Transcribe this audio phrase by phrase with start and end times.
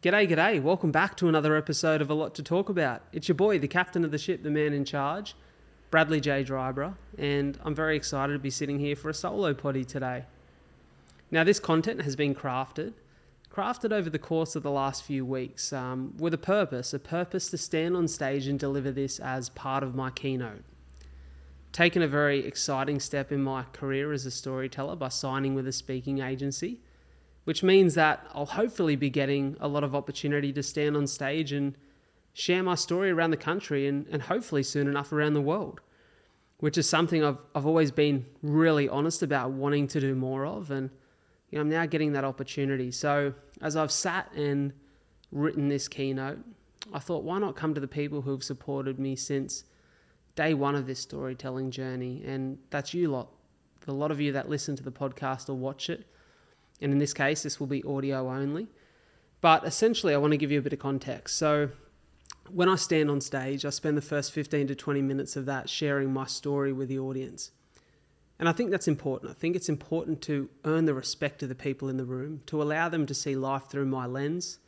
[0.00, 0.62] G'day, g'day.
[0.62, 3.02] Welcome back to another episode of A Lot to Talk About.
[3.12, 5.34] It's your boy, the captain of the ship, the man in charge,
[5.90, 6.44] Bradley J.
[6.44, 10.26] Dryburgh, and I'm very excited to be sitting here for a solo potty today.
[11.32, 12.92] Now, this content has been crafted,
[13.52, 17.50] crafted over the course of the last few weeks um, with a purpose, a purpose
[17.50, 20.62] to stand on stage and deliver this as part of my keynote.
[21.72, 25.72] Taken a very exciting step in my career as a storyteller by signing with a
[25.72, 26.78] speaking agency
[27.44, 31.52] which means that I'll hopefully be getting a lot of opportunity to stand on stage
[31.52, 31.76] and
[32.32, 35.80] share my story around the country and, and hopefully soon enough around the world,
[36.58, 40.70] which is something I've, I've always been really honest about wanting to do more of.
[40.70, 40.90] And
[41.50, 42.90] you know, I'm now getting that opportunity.
[42.90, 44.72] So as I've sat and
[45.32, 46.38] written this keynote,
[46.92, 49.64] I thought, why not come to the people who've supported me since
[50.36, 52.22] day one of this storytelling journey?
[52.24, 53.30] And that's you lot.
[53.86, 56.06] A lot of you that listen to the podcast or watch it
[56.80, 58.68] and in this case, this will be audio only.
[59.40, 61.36] But essentially, I want to give you a bit of context.
[61.36, 61.70] So,
[62.50, 65.68] when I stand on stage, I spend the first 15 to 20 minutes of that
[65.68, 67.50] sharing my story with the audience.
[68.38, 69.30] And I think that's important.
[69.30, 72.62] I think it's important to earn the respect of the people in the room, to
[72.62, 74.58] allow them to see life through my lens,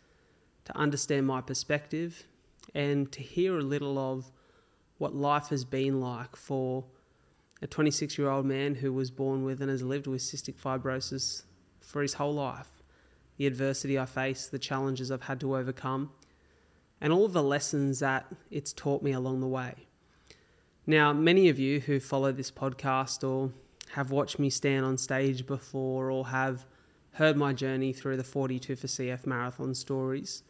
[0.67, 2.27] to understand my perspective,
[2.75, 4.31] and to hear a little of
[4.99, 6.85] what life has been like for
[7.63, 11.45] a 26 year old man who was born with and has lived with cystic fibrosis
[11.91, 12.71] for his whole life.
[13.37, 16.11] The adversity I face, the challenges I've had to overcome,
[17.01, 19.87] and all of the lessons that it's taught me along the way.
[20.87, 23.53] Now, many of you who follow this podcast or
[23.93, 26.67] have watched me stand on stage before or have
[27.13, 30.43] heard my journey through the 42 for CF marathon stories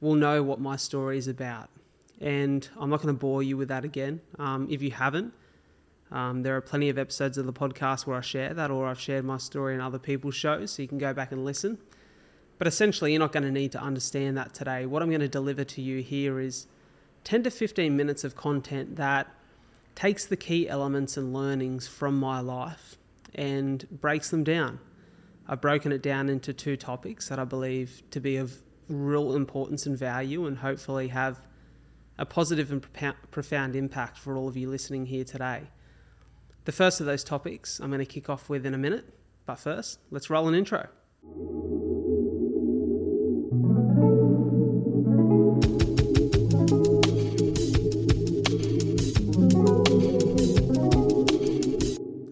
[0.00, 1.68] will know what my story is about.
[2.20, 4.20] And I'm not going to bore you with that again.
[4.38, 5.32] Um, if you haven't,
[6.12, 9.00] um, there are plenty of episodes of the podcast where I share that, or I've
[9.00, 11.78] shared my story in other people's shows, so you can go back and listen.
[12.58, 14.86] But essentially, you're not going to need to understand that today.
[14.86, 16.66] What I'm going to deliver to you here is
[17.24, 19.28] 10 to 15 minutes of content that
[19.94, 22.96] takes the key elements and learnings from my life
[23.34, 24.80] and breaks them down.
[25.46, 29.86] I've broken it down into two topics that I believe to be of real importance
[29.86, 31.40] and value, and hopefully have
[32.18, 32.84] a positive and
[33.30, 35.62] profound impact for all of you listening here today.
[36.70, 39.04] The first of those topics I'm going to kick off with in a minute,
[39.44, 40.86] but first, let's roll an intro.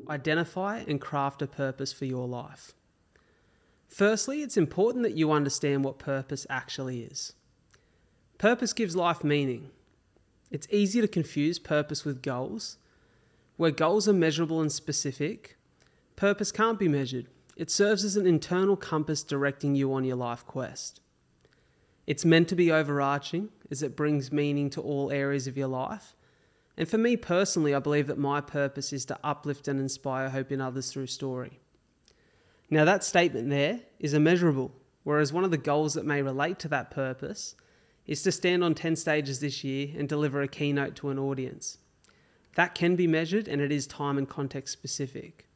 [0.09, 2.75] Identify and craft a purpose for your life.
[3.89, 7.33] Firstly, it's important that you understand what purpose actually is.
[8.39, 9.73] Purpose gives life meaning.
[10.53, 12.77] It's easy to confuse purpose with goals
[13.59, 15.59] where goals are measurable and specific,
[16.17, 17.27] purpose can't be measured.
[17.57, 21.01] It serves as an internal compass directing you on your life quest.
[22.07, 26.15] It's meant to be overarching as it brings meaning to all areas of your life.
[26.77, 30.53] And for me personally, I believe that my purpose is to uplift and inspire hope
[30.53, 31.59] in others through story.
[32.71, 34.71] Now, that statement there is immeasurable,
[35.03, 37.57] whereas one of the goals that may relate to that purpose
[38.07, 41.79] is to stand on 10 stages this year and deliver a keynote to an audience.
[42.59, 45.47] That can be measured and it is time and context specific.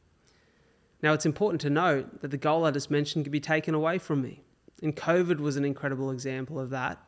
[1.01, 3.97] Now, it's important to note that the goal I just mentioned can be taken away
[3.97, 4.41] from me.
[4.81, 7.05] And COVID was an incredible example of that.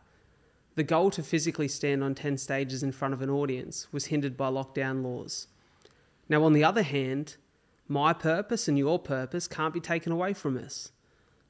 [0.75, 4.35] The goal to physically stand on 10 stages in front of an audience was hindered
[4.35, 5.47] by lockdown laws.
[6.27, 7.37] Now, on the other hand,
[7.87, 10.91] my purpose and your purpose can't be taken away from us.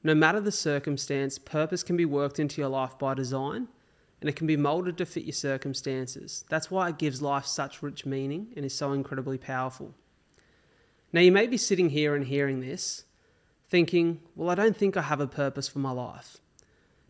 [0.04, 3.66] No matter the circumstance, purpose can be worked into your life by design
[4.20, 6.44] and it can be molded to fit your circumstances.
[6.48, 9.94] That's why it gives life such rich meaning and is so incredibly powerful.
[11.12, 13.04] Now, you may be sitting here and hearing this,
[13.68, 16.38] thinking, well, I don't think I have a purpose for my life.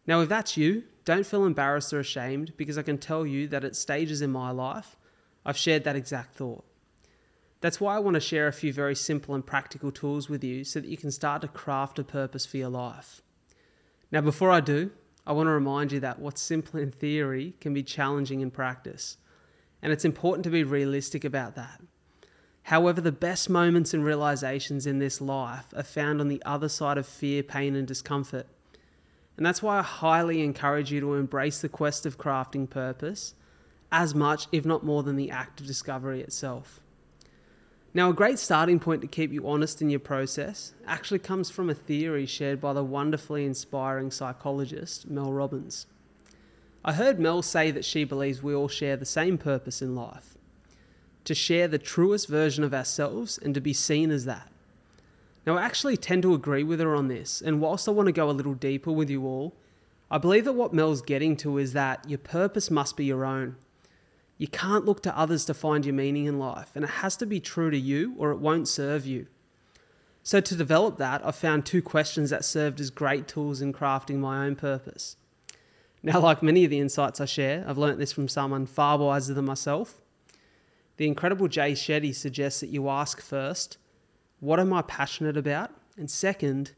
[0.07, 3.65] Now, if that's you, don't feel embarrassed or ashamed because I can tell you that
[3.65, 4.97] at stages in my life,
[5.45, 6.65] I've shared that exact thought.
[7.61, 10.65] That's why I want to share a few very simple and practical tools with you
[10.65, 13.23] so that you can start to craft a purpose for your life.
[14.13, 14.91] Now, before I do,
[15.27, 19.17] I want to remind you that what's simple in theory can be challenging in practice,
[19.83, 21.81] and it's important to be realistic about that.
[22.65, 26.99] However, the best moments and realizations in this life are found on the other side
[26.99, 28.47] of fear, pain, and discomfort.
[29.37, 33.35] And that's why I highly encourage you to embrace the quest of crafting purpose
[33.93, 36.81] as much, if not more, than the act of discovery itself.
[37.97, 41.71] Now, a great starting point to keep you honest in your process actually comes from
[41.71, 45.87] a theory shared by the wonderfully inspiring psychologist Mel Robbins.
[46.85, 50.37] I heard Mel say that she believes we all share the same purpose in life
[51.25, 54.53] to share the truest version of ourselves and to be seen as that.
[55.47, 58.13] Now, I actually tend to agree with her on this, and whilst I want to
[58.13, 59.55] go a little deeper with you all,
[60.11, 63.57] I believe that what Mel's getting to is that your purpose must be your own.
[64.39, 67.27] You can't look to others to find your meaning in life, and it has to
[67.27, 69.27] be true to you or it won't serve you.
[70.23, 74.19] So, to develop that, I found two questions that served as great tools in crafting
[74.19, 75.17] my own purpose.
[76.03, 79.35] Now, like many of the insights I share, I've learnt this from someone far wiser
[79.35, 80.01] than myself.
[80.97, 83.79] The incredible Jay Shetty suggests that you ask first,
[84.41, 85.71] What am I passionate about?
[85.97, 86.73] And second,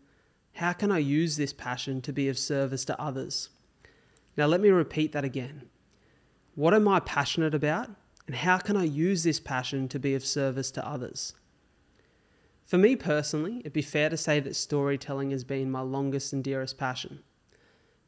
[0.55, 3.49] How can I use this passion to be of service to others?
[4.37, 5.63] Now, let me repeat that again.
[6.59, 7.89] What am I passionate about?
[8.27, 11.35] And how can I use this passion to be of service to others?
[12.67, 16.43] For me personally, it'd be fair to say that storytelling has been my longest and
[16.43, 17.21] dearest passion.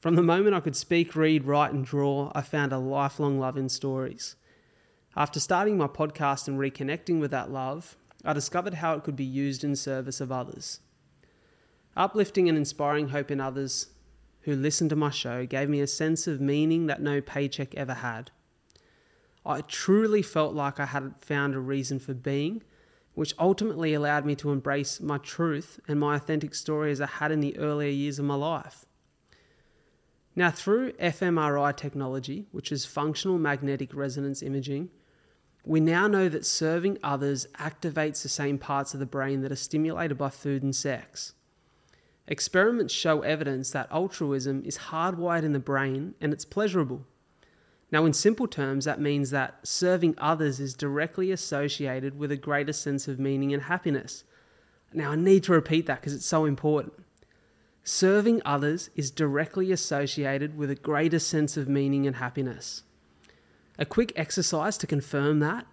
[0.00, 3.56] From the moment I could speak, read, write, and draw, I found a lifelong love
[3.56, 4.35] in stories.
[5.14, 9.23] After starting my podcast and reconnecting with that love, I discovered how it could be
[9.23, 10.81] used in service of others.
[11.97, 13.91] Uplifting and inspiring hope in others
[14.41, 17.94] who listened to my show gave me a sense of meaning that no paycheck ever
[17.94, 18.32] had.
[19.45, 22.63] I truly felt like I had found a reason for being,
[23.15, 27.33] which ultimately allowed me to embrace my truth and my authentic story as I had
[27.33, 28.87] in the earlier years of my life.
[30.37, 34.91] Now, through fMRI technology, which is functional magnetic resonance imaging,
[35.65, 39.57] we now know that serving others activates the same parts of the brain that are
[39.57, 41.35] stimulated by food and sex.
[42.27, 47.05] Experiments show evidence that altruism is hardwired in the brain and it's pleasurable.
[47.93, 52.73] Now, in simple terms, that means that serving others is directly associated with a greater
[52.73, 54.25] sense of meaning and happiness.
[54.93, 56.93] Now, I need to repeat that because it's so important.
[57.83, 62.83] Serving others is directly associated with a greater sense of meaning and happiness.
[63.79, 65.67] A quick exercise to confirm that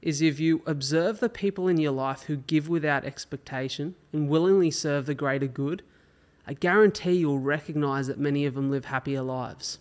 [0.00, 4.70] is if you observe the people in your life who give without expectation and willingly
[4.70, 5.82] serve the greater good,
[6.46, 9.78] I guarantee you'll recognize that many of them live happier lives.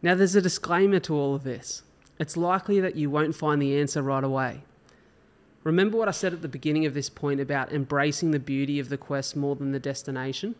[0.00, 1.82] Now, there's a disclaimer to all of this.
[2.18, 4.62] It's likely that you won't find the answer right away.
[5.64, 8.88] Remember what I said at the beginning of this point about embracing the beauty of
[8.88, 10.54] the quest more than the destination?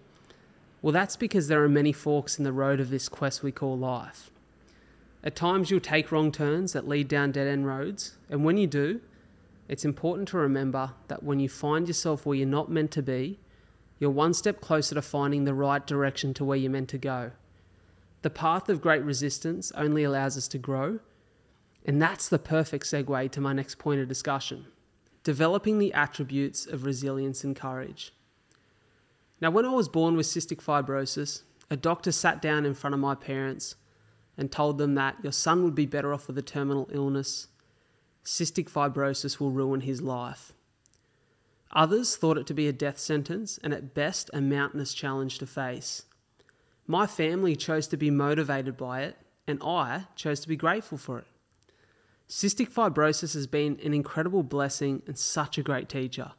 [0.83, 3.79] Well, that's because there are many forks in the road of this quest we call
[3.79, 4.31] life.
[5.25, 8.67] At times, you'll take wrong turns that lead down dead end roads, and when you
[8.67, 9.01] do,
[9.69, 13.39] it's important to remember that when you find yourself where you're not meant to be,
[13.99, 17.33] you're one step closer to finding the right direction to where you're meant to go.
[18.23, 21.01] The path of great resistance only allows us to grow.
[21.85, 24.67] And that's the perfect segue to my next point of discussion
[25.25, 28.15] developing the attributes of resilience and courage.
[29.43, 33.01] Now, when I was born with cystic fibrosis, a doctor sat down in front of
[33.01, 33.75] my parents
[34.39, 37.49] and told them that your son would be better off with a terminal illness.
[38.25, 40.55] Cystic fibrosis will ruin his life.
[41.73, 45.47] Others thought it to be a death sentence and at best a mountainous challenge to
[45.47, 46.05] face.
[46.91, 51.19] My family chose to be motivated by it, and I chose to be grateful for
[51.19, 51.27] it.
[52.29, 56.33] Cystic fibrosis has been an incredible blessing and such a great teacher.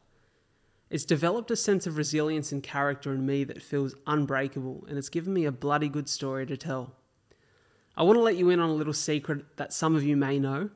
[0.90, 5.10] It's developed a sense of resilience and character in me that feels unbreakable, and it's
[5.10, 6.94] given me a bloody good story to tell.
[7.96, 10.40] I want to let you in on a little secret that some of you may
[10.40, 10.72] know.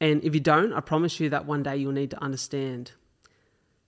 [0.00, 2.92] And if you don't, I promise you that one day you'll need to understand.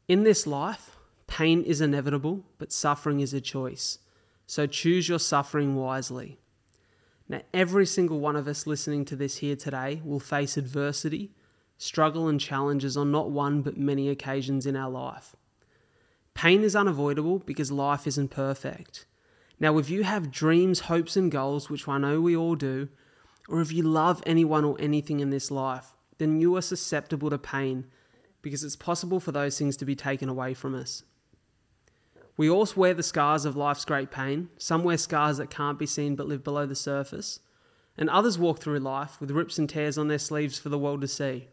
[0.09, 0.97] In this life,
[1.29, 3.99] pain is inevitable, but suffering is a choice.
[4.53, 6.39] So choose your suffering wisely.
[7.27, 11.33] Now, every single one of us listening to this here today will face adversity,
[11.79, 15.35] struggle, and challenges on not one but many occasions in our life.
[16.35, 19.07] Pain is unavoidable because life isn't perfect.
[19.59, 22.91] Now, if you have dreams, hopes, and goals, which I know we all do,
[23.49, 27.39] or if you love anyone or anything in this life, then you are susceptible to
[27.39, 27.87] pain
[28.43, 31.05] because it's possible for those things to be taken away from us.
[32.37, 34.49] We all wear the scars of life's great pain.
[34.59, 37.41] Some wear scars that can't be seen but live below the surface.
[37.97, 41.03] And others walk through life with rips and tears on their sleeves for the world
[41.03, 41.49] to see.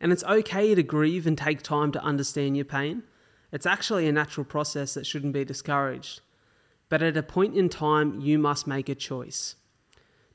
[0.00, 3.04] And it's okay to grieve and take time to understand your pain.
[3.52, 6.20] It's actually a natural process that shouldn't be discouraged.
[6.88, 9.56] But at a point in time, you must make a choice.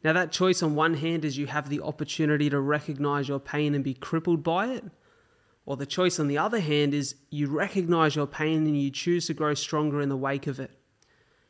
[0.03, 3.73] Now, that choice, on one hand, is you have the opportunity to recognize your pain
[3.73, 4.83] and be crippled by it,
[5.65, 9.27] or the choice, on the other hand, is you recognize your pain and you choose
[9.27, 10.71] to grow stronger in the wake of it.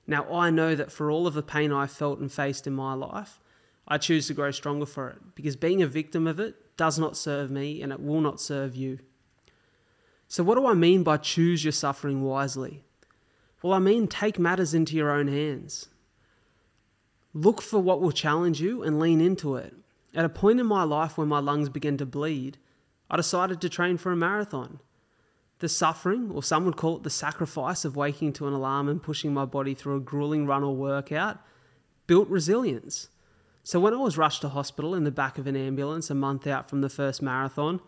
[0.07, 2.93] Now, I know that for all of the pain I felt and faced in my
[2.93, 3.39] life,
[3.87, 7.17] I choose to grow stronger for it because being a victim of it does not
[7.17, 8.99] serve me and it will not serve you.
[10.27, 12.83] So, what do I mean by choose your suffering wisely?
[13.61, 15.89] Well, I mean take matters into your own hands.
[17.33, 19.73] Look for what will challenge you and lean into it.
[20.13, 22.57] At a point in my life when my lungs began to bleed,
[23.09, 24.79] I decided to train for a marathon.
[25.59, 29.01] The suffering, or some would call it the sacrifice of waking to an alarm and
[29.01, 31.39] pushing my body through a grueling run or workout,
[32.07, 33.09] built resilience.
[33.63, 36.45] So when I was rushed to hospital in the back of an ambulance a month
[36.45, 37.79] out from the first marathon,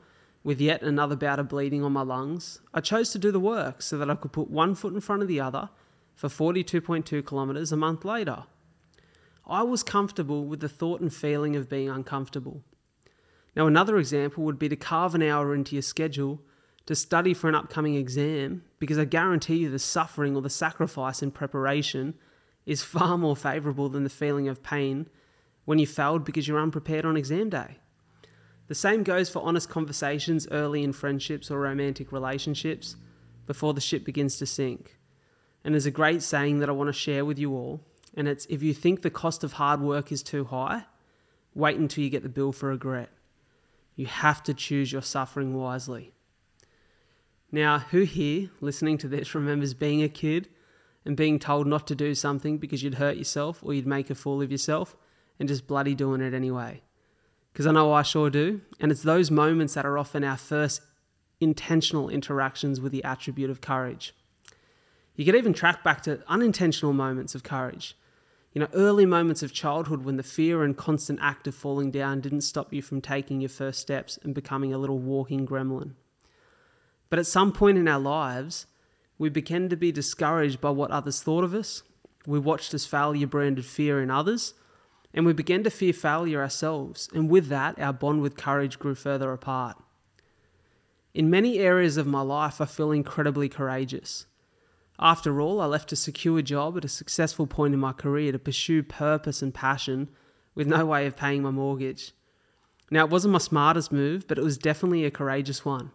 [0.43, 3.81] with yet another bout of bleeding on my lungs, I chose to do the work
[3.81, 5.69] so that I could put one foot in front of the other
[6.15, 8.45] for 42.2 kilometres a month later.
[9.45, 12.63] I was comfortable with the thought and feeling of being uncomfortable.
[13.57, 16.39] Now, another example would be to carve an hour into your schedule
[16.85, 21.23] to study for an upcoming exam because I guarantee you the suffering or the sacrifice
[21.23, 22.13] in preparation
[22.67, 25.09] is far more favourable than the feeling of pain
[25.65, 27.79] when you failed because you're unprepared on exam day.
[28.67, 32.95] The same goes for honest conversations early in friendships or romantic relationships
[33.47, 34.99] before the ship begins to sink.
[35.63, 37.81] And there's a great saying that I want to share with you all,
[38.13, 40.83] and it's if you think the cost of hard work is too high,
[41.55, 43.09] wait until you get the bill for regret.
[43.97, 46.13] You have to choose your suffering wisely.
[47.51, 50.49] Now, who here listening to this remembers being a kid
[51.03, 54.15] and being told not to do something because you'd hurt yourself or you'd make a
[54.15, 54.95] fool of yourself
[55.39, 56.83] and just bloody doing it anyway?
[57.51, 58.61] Because I know I sure do.
[58.79, 60.81] And it's those moments that are often our first
[61.39, 64.13] intentional interactions with the attribute of courage.
[65.15, 67.97] You could even track back to unintentional moments of courage.
[68.57, 72.21] You know, early moments of childhood when the fear and constant act of falling down
[72.21, 75.91] didn't stop you from taking your first steps and becoming a little walking gremlin.
[77.11, 78.65] But at some point in our lives,
[79.19, 81.83] we began to be discouraged by what others thought of us.
[82.25, 84.55] We watched as failure branded fear in others,
[85.13, 87.09] and we began to fear failure ourselves.
[87.13, 89.77] And with that, our bond with courage grew further apart.
[91.13, 94.25] In many areas of my life, I feel incredibly courageous.
[94.99, 98.39] After all, I left a secure job at a successful point in my career to
[98.39, 100.09] pursue purpose and passion
[100.55, 102.13] with no way of paying my mortgage.
[102.89, 105.91] Now, it wasn't my smartest move, but it was definitely a courageous one.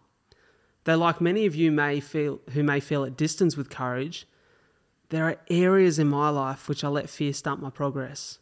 [0.84, 4.26] Though, like many of you may feel who may feel at distance with courage,
[5.10, 8.38] there are areas in my life which I let fear stunt my progress.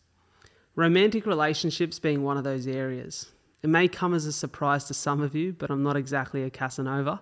[0.75, 3.33] Romantic relationships being one of those areas.
[3.63, 6.51] It may come as a surprise to some of you, but I'm not exactly a
[6.51, 7.21] Casanova.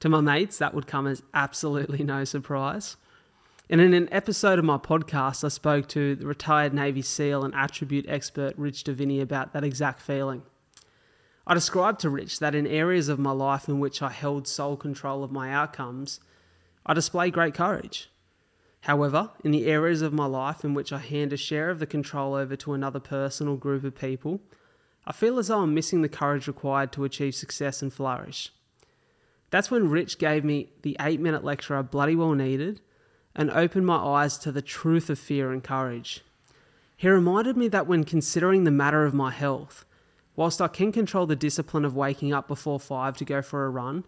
[0.00, 2.96] To my mates, that would come as absolutely no surprise.
[3.68, 7.54] And in an episode of my podcast, I spoke to the retired Navy SEAL and
[7.54, 10.42] attribute expert Rich Diviney about that exact feeling.
[11.46, 14.76] I described to Rich that in areas of my life in which I held sole
[14.76, 16.20] control of my outcomes,
[16.86, 18.08] I display great courage.
[18.82, 21.86] However, in the areas of my life in which I hand a share of the
[21.86, 24.40] control over to another person or group of people,
[25.04, 28.52] I feel as though I'm missing the courage required to achieve success and flourish.
[29.50, 32.80] That's when Rich gave me the eight minute lecture I bloody well needed
[33.34, 36.22] and opened my eyes to the truth of fear and courage.
[36.96, 39.84] He reminded me that when considering the matter of my health,
[40.38, 43.70] Whilst I can control the discipline of waking up before 5 to go for a
[43.70, 44.04] run,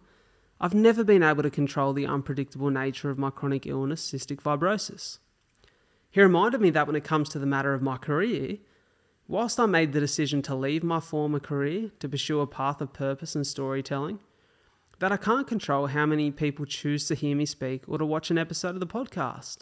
[0.60, 5.18] I've never been able to control the unpredictable nature of my chronic illness, cystic fibrosis.
[6.08, 8.58] He reminded me that when it comes to the matter of my career,
[9.26, 12.92] whilst I made the decision to leave my former career to pursue a path of
[12.92, 14.20] purpose and storytelling,
[15.00, 18.30] that I can't control how many people choose to hear me speak or to watch
[18.30, 19.58] an episode of the podcast.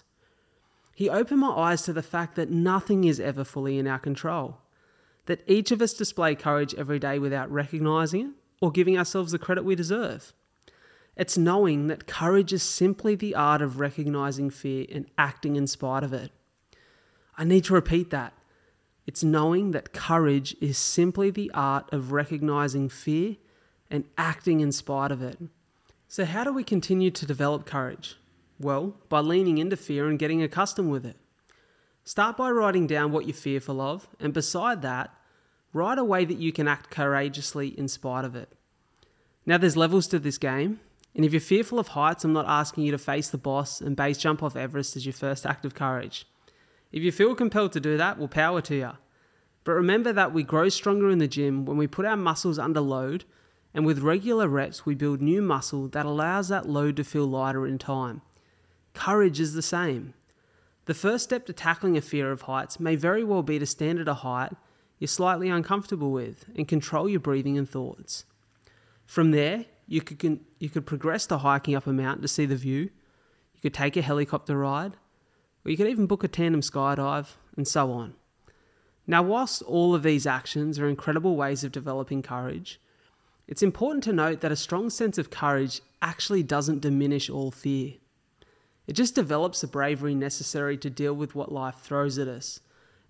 [0.94, 4.58] He opened my eyes to the fact that nothing is ever fully in our control
[5.26, 9.38] that each of us display courage every day without recognizing it or giving ourselves the
[9.38, 10.32] credit we deserve.
[11.16, 16.02] It's knowing that courage is simply the art of recognizing fear and acting in spite
[16.02, 16.32] of it.
[17.36, 18.32] I need to repeat that.
[19.06, 23.36] It's knowing that courage is simply the art of recognizing fear
[23.90, 25.38] and acting in spite of it.
[26.06, 28.16] So, how do we continue to develop courage?
[28.58, 31.16] Well, by leaning into fear and getting accustomed with it.
[32.04, 35.14] Start by writing down what you're fearful of, and beside that,
[35.72, 38.50] write a way that you can act courageously in spite of it.
[39.44, 40.80] Now, there's levels to this game,
[41.14, 43.96] and if you're fearful of heights, I'm not asking you to face the boss and
[43.96, 46.26] base jump off Everest as your first act of courage.
[46.92, 48.90] If you feel compelled to do that, well, power to you.
[49.64, 52.80] But remember that we grow stronger in the gym when we put our muscles under
[52.80, 53.24] load,
[53.74, 57.66] and with regular reps, we build new muscle that allows that load to feel lighter
[57.66, 58.22] in time.
[58.94, 60.14] Courage is the same.
[60.86, 63.98] The first step to tackling a fear of heights may very well be to stand
[63.98, 64.52] at a height
[64.98, 68.24] you're slightly uncomfortable with and control your breathing and thoughts.
[69.06, 72.56] From there, you could, you could progress to hiking up a mountain to see the
[72.56, 72.90] view,
[73.54, 74.96] you could take a helicopter ride,
[75.64, 78.14] or you could even book a tandem skydive, and so on.
[79.06, 82.80] Now, whilst all of these actions are incredible ways of developing courage,
[83.48, 87.94] it's important to note that a strong sense of courage actually doesn't diminish all fear.
[88.86, 92.60] It just develops the bravery necessary to deal with what life throws at us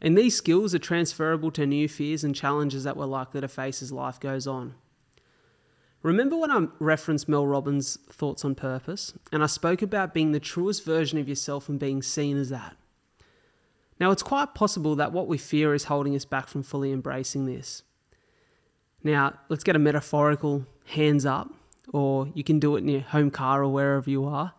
[0.00, 3.83] and these skills are transferable to new fears and challenges that we're likely to face
[3.83, 4.75] as life goes on.
[6.02, 10.38] Remember when I referenced Mel Robbins' thoughts on purpose, and I spoke about being the
[10.38, 12.76] truest version of yourself and being seen as that?
[13.99, 17.47] Now, it's quite possible that what we fear is holding us back from fully embracing
[17.47, 17.83] this.
[19.02, 21.52] Now, let's get a metaphorical hands up,
[21.93, 24.55] or you can do it in your home car or wherever you are.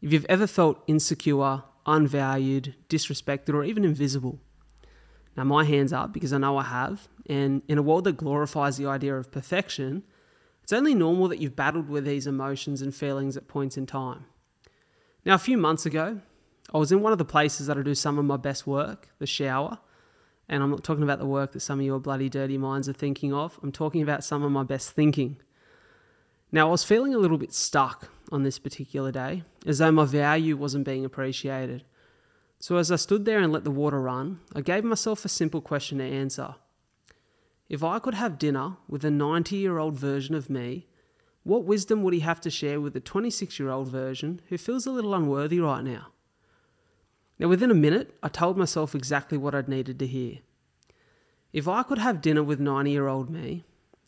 [0.00, 4.38] If you've ever felt insecure, unvalued, disrespected, or even invisible,
[5.36, 7.08] now my hands up because I know I have.
[7.26, 10.02] And in a world that glorifies the idea of perfection,
[10.62, 14.26] it's only normal that you've battled with these emotions and feelings at points in time.
[15.24, 16.20] Now, a few months ago,
[16.72, 19.08] I was in one of the places that I do some of my best work,
[19.18, 19.78] the shower.
[20.48, 22.94] And I'm not talking about the work that some of your bloody dirty minds are
[22.94, 23.58] thinking of.
[23.62, 25.36] I'm talking about some of my best thinking.
[26.50, 30.06] Now, I was feeling a little bit stuck on this particular day, as though my
[30.06, 31.84] value wasn't being appreciated.
[32.58, 35.60] So, as I stood there and let the water run, I gave myself a simple
[35.60, 36.54] question to answer.
[37.68, 40.86] If I could have dinner with a 90 year old version of me,
[41.44, 44.86] what wisdom would he have to share with the 26 year old version who feels
[44.86, 46.08] a little unworthy right now?
[47.38, 50.38] Now, within a minute, I told myself exactly what I'd needed to hear.
[51.52, 53.64] If I could have dinner with 90 year old me,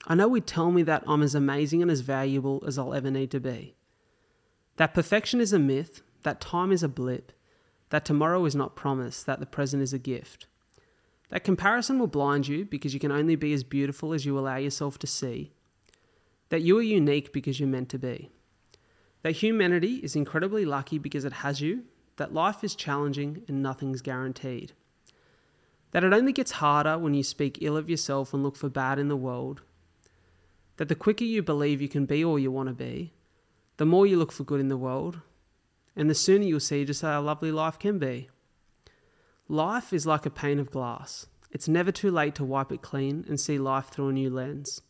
[0.07, 3.11] I know he'd tell me that I'm as amazing and as valuable as I'll ever
[3.11, 3.75] need to be.
[4.77, 7.33] That perfection is a myth, that time is a blip,
[7.91, 10.47] that tomorrow is not promised, that the present is a gift.
[11.29, 14.57] That comparison will blind you because you can only be as beautiful as you allow
[14.57, 15.53] yourself to see.
[16.49, 18.31] That you are unique because you're meant to be.
[19.23, 21.85] That humanity is incredibly lucky because it has you.
[22.21, 24.73] That life is challenging and nothing's guaranteed.
[25.93, 28.99] That it only gets harder when you speak ill of yourself and look for bad
[28.99, 29.63] in the world.
[30.77, 33.15] That the quicker you believe you can be all you want to be,
[33.79, 35.23] the more you look for good in the world,
[35.97, 38.29] and the sooner you'll see just how lovely life can be.
[39.49, 41.25] Life is like a pane of glass.
[41.51, 44.83] It's never too late to wipe it clean and see life through a new lens.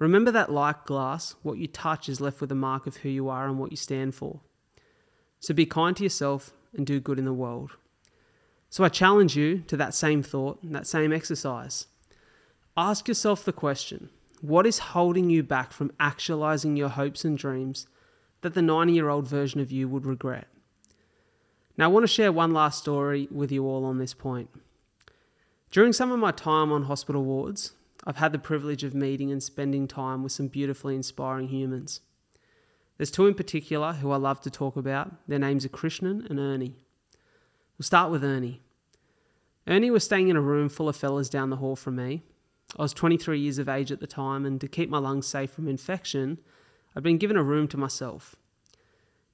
[0.00, 3.28] Remember that, like glass, what you touch is left with a mark of who you
[3.28, 4.40] are and what you stand for.
[5.40, 7.72] So be kind to yourself and do good in the world.
[8.68, 11.86] So I challenge you to that same thought, that same exercise.
[12.76, 17.86] Ask yourself the question what is holding you back from actualizing your hopes and dreams
[18.40, 20.46] that the 90 year old version of you would regret?
[21.76, 24.50] Now, I want to share one last story with you all on this point.
[25.70, 27.72] During some of my time on hospital wards,
[28.04, 32.00] I've had the privilege of meeting and spending time with some beautifully inspiring humans.
[33.00, 35.10] There's two in particular who I love to talk about.
[35.26, 36.76] Their names are Krishnan and Ernie.
[37.78, 38.60] We'll start with Ernie.
[39.66, 42.24] Ernie was staying in a room full of fellas down the hall from me.
[42.78, 45.50] I was 23 years of age at the time, and to keep my lungs safe
[45.50, 46.40] from infection,
[46.94, 48.36] I'd been given a room to myself.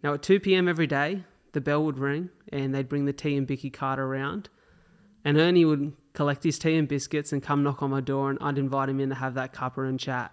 [0.01, 3.37] Now, at 2 pm every day, the bell would ring and they'd bring the tea
[3.37, 4.49] and bicky cart around.
[5.25, 8.39] And Ernie would collect his tea and biscuits and come knock on my door, and
[8.41, 10.33] I'd invite him in to have that cuppa and chat.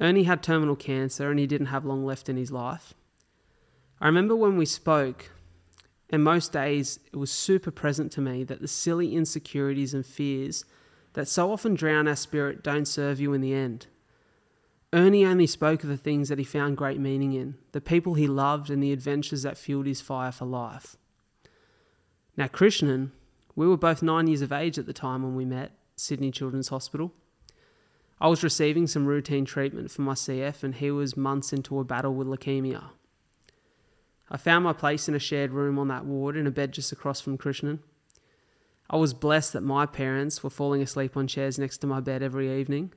[0.00, 2.94] Ernie had terminal cancer and he didn't have long left in his life.
[4.00, 5.30] I remember when we spoke,
[6.10, 10.64] and most days it was super present to me that the silly insecurities and fears
[11.14, 13.86] that so often drown our spirit don't serve you in the end.
[14.92, 18.28] Ernie only spoke of the things that he found great meaning in, the people he
[18.28, 20.96] loved, and the adventures that fueled his fire for life.
[22.36, 23.10] Now, Krishnan,
[23.56, 26.68] we were both nine years of age at the time when we met, Sydney Children's
[26.68, 27.12] Hospital.
[28.20, 31.84] I was receiving some routine treatment for my CF, and he was months into a
[31.84, 32.90] battle with leukemia.
[34.30, 36.92] I found my place in a shared room on that ward in a bed just
[36.92, 37.80] across from Krishnan.
[38.88, 42.22] I was blessed that my parents were falling asleep on chairs next to my bed
[42.22, 42.92] every evening.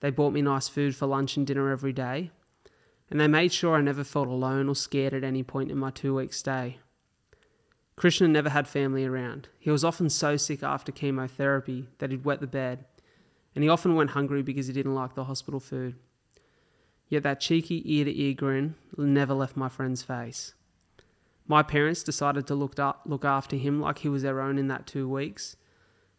[0.00, 2.30] They bought me nice food for lunch and dinner every day,
[3.10, 5.90] and they made sure I never felt alone or scared at any point in my
[5.90, 6.78] two week stay.
[7.96, 9.48] Krishnan never had family around.
[9.58, 12.86] He was often so sick after chemotherapy that he'd wet the bed,
[13.54, 15.96] and he often went hungry because he didn't like the hospital food.
[17.08, 20.54] Yet that cheeky ear to ear grin never left my friend's face.
[21.46, 24.68] My parents decided to look, up, look after him like he was their own in
[24.68, 25.56] that two weeks,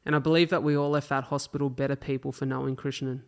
[0.06, 3.22] and I believe that we all left that hospital better people for knowing Krishnan.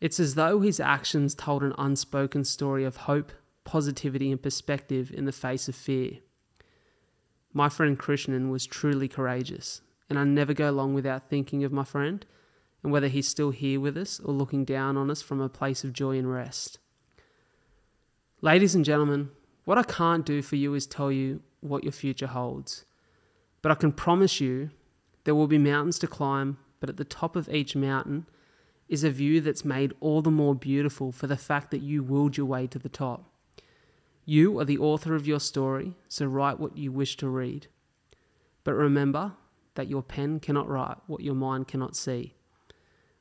[0.00, 3.32] It's as though his actions told an unspoken story of hope,
[3.64, 6.18] positivity, and perspective in the face of fear.
[7.52, 11.84] My friend Krishnan was truly courageous, and I never go long without thinking of my
[11.84, 12.24] friend
[12.82, 15.84] and whether he's still here with us or looking down on us from a place
[15.84, 16.78] of joy and rest.
[18.40, 19.30] Ladies and gentlemen,
[19.64, 22.84] what I can't do for you is tell you what your future holds.
[23.62, 24.70] But I can promise you
[25.24, 28.26] there will be mountains to climb, but at the top of each mountain
[28.88, 32.36] is a view that's made all the more beautiful for the fact that you willed
[32.36, 33.30] your way to the top.
[34.24, 37.66] You are the author of your story, so write what you wish to read.
[38.64, 39.32] But remember
[39.74, 42.34] that your pen cannot write what your mind cannot see.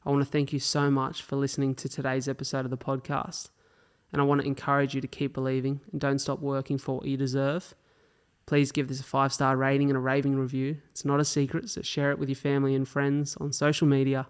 [0.05, 3.49] I want to thank you so much for listening to today's episode of the podcast.
[4.13, 7.05] And I want to encourage you to keep believing and don't stop working for what
[7.05, 7.75] you deserve.
[8.45, 10.77] Please give this a five star rating and a raving review.
[10.89, 14.27] It's not a secret, so share it with your family and friends on social media.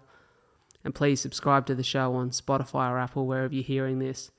[0.84, 4.30] And please subscribe to the show on Spotify or Apple, wherever you're hearing this.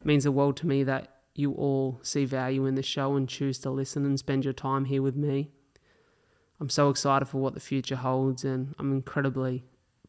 [0.00, 3.28] It means the world to me that you all see value in the show and
[3.28, 5.50] choose to listen and spend your time here with me.
[6.60, 9.64] I'm so excited for what the future holds, and I'm incredibly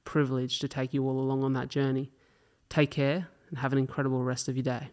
[0.06, 2.12] privileged to take you all along on that journey.
[2.70, 4.90] Take care and have an incredible rest of your day.